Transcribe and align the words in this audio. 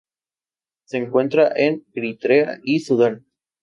Se 0.85 0.97
encuentra 0.97 1.53
en 1.55 1.85
Eritrea 1.93 2.57
y 2.63 2.79
Sudán. 2.79 3.27